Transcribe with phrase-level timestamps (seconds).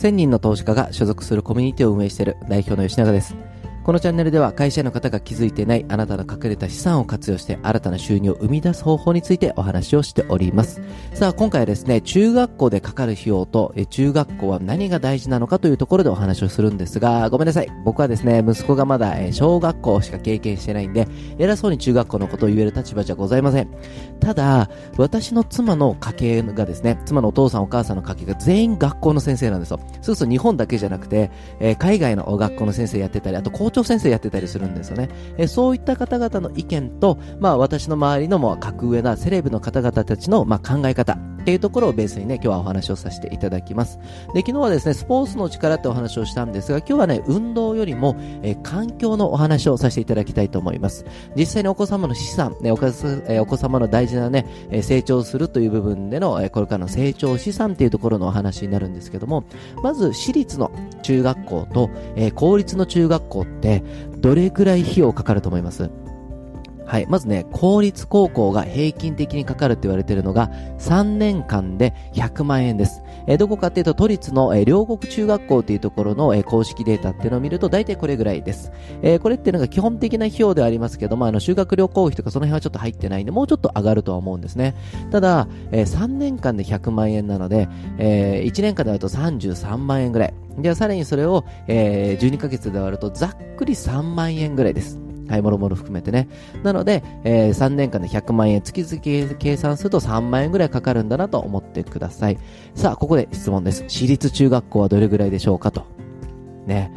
[0.00, 3.36] 1000人の投資家が所属するコミュニティを運営している代表の吉永です。
[3.82, 10.82] このチャンネルでは会社の方が気づいてないあなたの隠れた資産を活用して新たな収入を生み出す方法についてお話をしております。
[11.14, 17.68] さあ今回はですね、中学校でかかる費用と中学校は何が大事なのかというところでお話をするんですが、ごめんなさい。
[17.86, 21.08] 僕はですね、息子がまだ小学校しか経験してないんで、
[21.38, 23.70] 偉そうに中学校のことを言える立場じゃございません。
[24.20, 24.68] ただ、
[24.98, 29.80] 私の妻の家系がですね、妻のお父さんお母さんの家系が全員学校の先生なんですよ。
[30.02, 35.08] そうすると日本だけじゃなくて、え、海外の学校の先生やってたり、あと校長先生やってたりするんですよね。
[35.38, 43.98] えそういった方々の意見と、まあ私の周りのもう格上なセレブの方々たちの、まあ、考え方っていうところをベースにね、今日はお話をさせていただきます。
[44.34, 51.04] で、昨日はですね、スポーツの力ってお話をしたんですが、今日はね、運動よりも、え環境のお話をさせていただきたいと思います。
[51.36, 59.44] 実際にお子様の資産、ね、おかすえお子様の大事なね、え成長するという部分での、えこれからの成長資産っていうところのお話になるんですけども、
[59.82, 60.70] まず私立の
[61.02, 63.82] 中学校と、え公立の中学校って
[64.18, 65.90] どれくらい費用かかると思います？
[66.90, 67.06] はい。
[67.06, 73.04] まずね、公立高校が平均的にかかるって言われているのが3年間で100万円です。
[73.28, 78.72] えー、どこかっていうと都立の、えー、両国中学校っていうところの、えー、公式データっていうのを見ると大体これぐらいです。
[79.02, 84.74] え、これっていうのが基本的な費用ではありますけども、あの修学旅行費とかその辺はちょっと入ってないんで、もうちょっと上がるとは思うんですね。
[85.12, 87.68] ただ、え、3年間で100万円なので、
[87.98, 90.34] え、1年間で割ると33万円ぐらい。
[90.58, 95.09] ではさらにそれを、えー、12ヶ月で割るとざっくり3万円ぐらいです。
[95.30, 96.28] はい、もろもろ含めてね。
[96.64, 102.38] なので、えー、3年間で100万円、月々計算すると3万円ぐらいかかるんだなと思ってください。
[102.74, 103.84] さあ、ここで質問です。
[103.86, 105.84] 私立中学校はどれぐらいでしょうかと。
[106.66, 106.92] ね。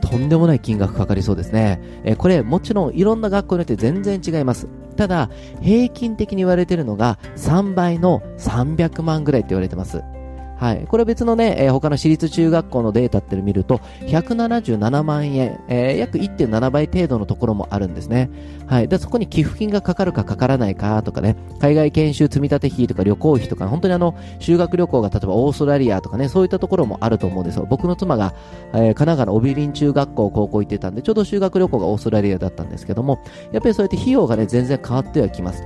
[0.00, 1.78] とんでもない金額かかりそうですね。
[2.04, 4.66] えー、これ、もちろんいろんな学校によって全然違います。
[4.96, 5.28] ただ、
[5.60, 10.02] 平均的に言われてるのが3倍の300万ぐらいって言われてます。
[10.56, 10.86] はい。
[10.86, 18.30] これは別のね、えー、他の私立中学校のデータって見ると、177万円、えー、約1.7倍程度のところもあるんですね。
[18.66, 18.88] はい。
[18.88, 27.66] で、そこに寄付金がかかるかかからないかとかね、海外研修積立費とか旅行費とか、本当にあの、修学旅行が例えばオーストラリアとかね、そういったところもあると思うんですよ。
[27.68, 28.34] 僕の妻が、
[28.72, 33.18] えー、神奈川の帯林中学校、高校行ってたんで、ちょうど修学旅行がオーストラリアだったんですけども、
[33.52, 35.64] やっぱりそうやって費用がね、全然変わってはきます。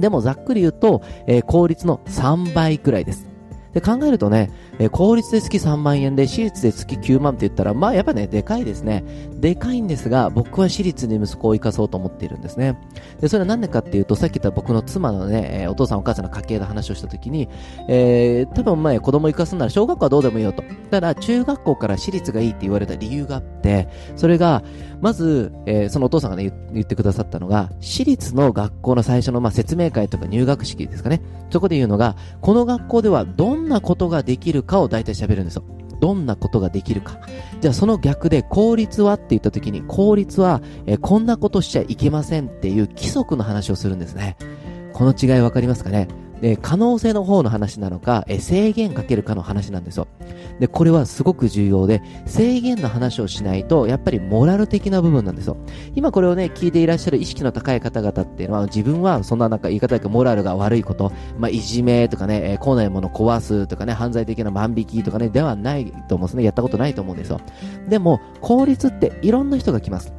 [0.00, 3.35] でもざっくり言うと、えー、公立の3倍くらいです。
[3.76, 9.04] で考えるとね、えー、公立で月3万円で私立で月9万って言ったら、まあやっぱね、でかいですね。
[9.34, 12.78] でかいんですが、僕は私立に息子を生かそうと思っているんですね。
[13.20, 17.50] で、それはなんでかっていうと、さっき言った僕の妻のね、えー、お父さんお母さんの家系の話をしたときに、
[17.86, 20.64] えー、多分前子供を生かすなら小学校はどうでもいいよと。
[20.90, 24.62] ただ、中学校から私立がいいって言われた理由があって、それが、
[25.02, 31.20] まず、えー、そのお父さんがね、言ってくださったのが、私立の学校の最初の、まあ、説明会とか入学式ですかね。
[31.50, 35.64] そこで言うのが、この学校ではどんなことができるかを大体喋るんですよ。
[36.00, 37.18] どんなことができるか。
[37.60, 44.36] じゃあその逆で効率はって言った時に効率は、え、こんなことしちゃいけませんっていう規則の話をするんですね。
[44.92, 46.08] この違いわかりますかね？
[46.40, 50.06] で、可能性の方の話なのか、え制限かけるかの話なんですよ。
[50.58, 55.56] で、これはすごく重要で、制限の話をしないと、やっぱりモラル的な部分なんですよ。
[55.94, 66.44] 今これをね、聞いていらっしゃる意識の高い方々っていうのは、自分はそんななんか言い方がモラルが悪いこと、まあ、いじめとかね、えー、来ないもの壊すとかね、犯罪的な万引きとかね、ではないと思うんですね。
[66.44, 67.40] やったことないと思うんですよ。
[67.88, 70.12] でも、効率っていろんな人が来ます。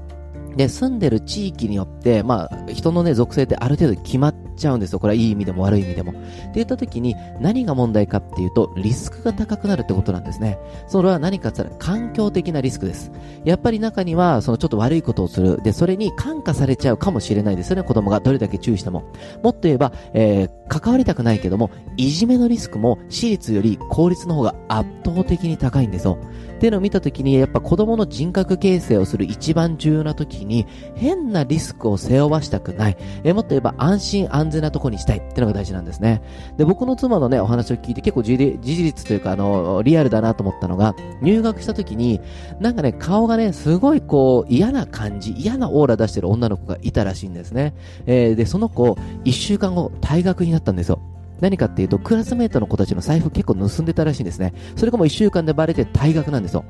[0.55, 4.99] で、住んでる地域によって、まあ、人のね、属性ってある程度決まってちゃうんですよ。
[4.99, 6.11] これはいい意味でも悪い意味でも。
[6.11, 6.21] って
[6.55, 10.57] 言った時に、何が問題かっていうと、リスクが高くなるってことなんですね。
[10.87, 13.11] それは何かって言ったら、環境的なリスクです。
[13.45, 15.61] やっぱり中には、そのちょっと悪いことをする。
[15.61, 17.83] で、それに感化されちゃうかもしれないですよね。
[17.83, 19.03] 子供がどれだけ注意しても。
[19.43, 26.17] もっと言えば、えー、関わりたくないけども、いじめのリスクも私立より公立の方が圧倒的に高いんですよ。
[26.57, 32.97] っていうのを見たときに、やっぱ子供の人格形成をする一番重要なときに、変なリスクを背負わしたくない。
[33.23, 36.21] えもっと言えば安心安安全なとこにしたいっていうのが大事なんですね。
[36.57, 42.21] で、僕の妻のね、お話を聞いて結構事実というか、あの、リアルだなと思ったのが、入学した時に、
[42.59, 47.73] なんかね、顔がね、すごいこう、嫌な感じ、嫌なオーラ出してる女の子がいたらしいんですね。
[48.05, 50.99] えー、で、その子、1週間後、退学になったんですよ。
[51.39, 54.53] 何かっていうと、クラスメートの子たちの財布結構盗んでたらしいんですね。
[54.75, 56.65] それがもう一週間でバレて退学なんですよ。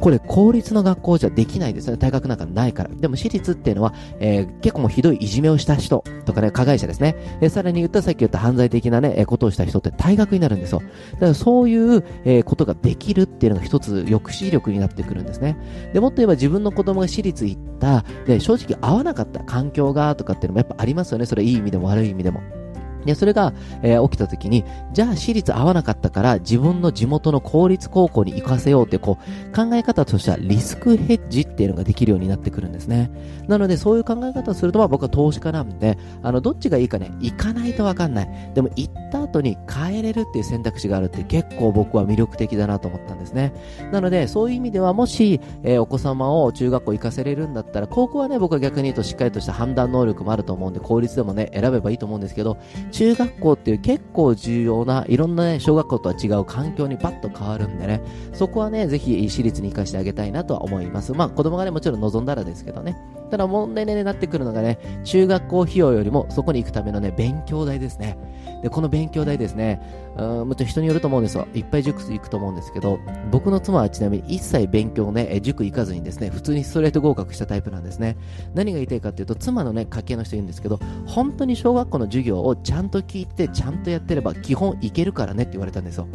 [0.00, 1.96] これ、公立の学校じゃできないですね。
[1.96, 2.90] 退学なんかないから。
[2.90, 7.16] でも私立っていうのは、えー、結構もうひどいいじめをした人とかね、加害者ですね。
[7.40, 10.82] えさらに言ったさっき言った犯罪的なね、えことをした人って退学になるんですよ。
[11.14, 15.56] だからそういう、えー、ことができるっていうのが一つ抑止力になってくるんですね。
[15.92, 21.26] で、もっと言えば自分の子供が私立行った、で、正直合わなかった環境がとかっていうのもやっぱありますよね。
[21.26, 22.57] それいい意味でも悪い意味でも。
[23.04, 23.52] で、それが、
[23.82, 33.10] えー、起きた時に、じゃあ私立合わなかったから自分の地元の公立高校に行かせようって、こう、考え方としてはリスクヘッジっていうのができるようになってくるんですね。
[33.48, 38.52] なので、そういう考え方をすると、まあ僕は投資家なんで、あの、どっちがいいかね、行かないとわかんない。
[38.54, 43.52] でも行った後に帰れるっていう選択肢があるって結構僕は魅力的だなと思ったんですね。
[43.92, 58.00] なので、そういう意味では、もし、えー、お子様を中学校行かせれるんだったら、高校はね、僕は逆に言うとしっかりとした判断能力もあると思うんで、公立でもね、選べばいいと思うんですけど、中学校っていう結構重要ないろんなね、小学校とは違う環境にパッと変わるんでね、
[58.32, 61.12] そこはね、ぜひ私立に行かしてあげたいなとは思います。
[61.12, 62.96] まあ子供がね、もちろん望んだらですけどね。
[63.30, 68.18] ただ問題になってくるのがね、中学校費用よりもそこに行くためのね、勉強代ですね。
[68.62, 69.80] で、この勉強代ですね、
[70.16, 71.46] うん、もちろん人によると思うんですよ。
[71.54, 72.98] いっぱい塾行くと思うんですけど、
[73.30, 78.16] 僕の妻はちなみに一切勉強ね、塾行かずにですね、普通にストレート合格したタイプなんですね。
[78.54, 86.08] 何が言いたいかっていうと、妻のね、家系の人言うんですけど、本当に小学校の授業をちゃんと聞いて、ちゃんとやってれば基本いけるからねって言われたんですよ。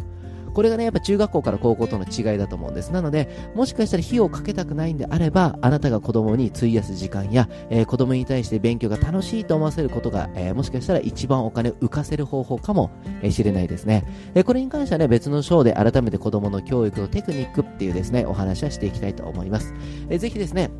[0.54, 2.92] これがね、やっぱ中学校から高校との違いだと思うんです。
[2.92, 12.90] なので、もしかしたら費用をかけたくないんであれば、あなたが子供に費やす時間や、えー、子供に対して勉強が楽しいと思わせることが、えー、もしかしたら一番お金を浮かせる方法かも
[13.28, 14.04] しれないですね。
[14.34, 19.74] え、これに関してはね、別の章で改めて子供の教育のテクニックっていうですね、お話はしていきたいと思います。
[20.08, 20.70] えー、ぜひですね、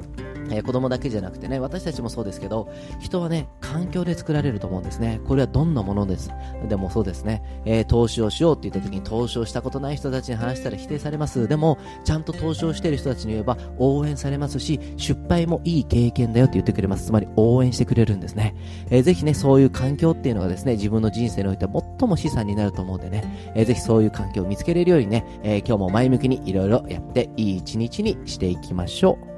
[0.50, 2.68] えー、子供だけじゃなくてね、私たちもそうですけど、
[3.00, 5.20] 人はね、環境で作られると思うんですね。
[5.26, 6.30] これはどんなものです？
[6.68, 11.48] でもそうですね、えー、投資をしようって言った時に投資をしたことない人たちに話したら否定されます。
[11.48, 17.06] でも、ちゃんと投資をしている人たちに言えば応援されますし、失敗もいい経験だよって言ってくれます。
[17.06, 18.54] つまり応援してくれるんですね。
[18.90, 29.33] えー、ぜひね、そういう環境っていうのがですね、自分の人生においては最も資産になると思うんでね、えー、ぜひそういう環境を見つけれるようにね、えー、今日も前向きにいろいろやっていい一日にしていきましょう。